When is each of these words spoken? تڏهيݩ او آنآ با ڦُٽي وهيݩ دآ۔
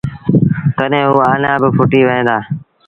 تڏهيݩ 0.75 1.07
او 1.07 1.15
آنآ 1.31 1.51
با 1.61 1.67
ڦُٽي 1.77 2.01
وهيݩ 2.07 2.25
دآ۔ 2.27 2.37